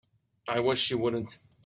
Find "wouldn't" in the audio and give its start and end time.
0.97-1.37